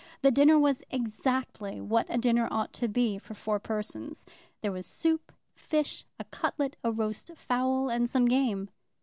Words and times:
The 0.21 0.31
dinner 0.31 0.57
was 0.57 0.81
exactly 0.89 1.79
what 1.79 2.07
a 2.09 2.17
dinner 2.17 2.47
ought 2.49 2.73
to 2.73 2.87
be 2.87 3.19
for 3.19 3.35
four 3.35 3.59
persons. 3.59 4.25
There 4.61 4.71
was 4.71 4.87
soup, 4.87 5.31
fish, 5.53 6.05
a 6.19 6.23
cutlet, 6.23 6.75
a 6.83 6.91
roast 6.91 7.29
fowl, 7.35 7.87
and 7.91 8.09
some 8.09 8.25
game. 8.25 8.71